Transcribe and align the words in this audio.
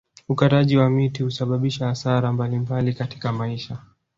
Ukataji 0.29 0.77
wa 0.77 0.89
miti 0.89 1.23
husababisha 1.23 1.85
hasara 1.87 2.33
mbalimbali 2.33 2.93
katika 2.93 3.31
maisha 3.31 3.77